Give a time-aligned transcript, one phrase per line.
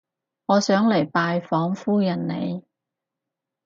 [0.47, 2.65] 我想嚟拜訪夫人你